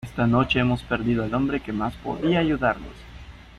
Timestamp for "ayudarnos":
2.39-2.89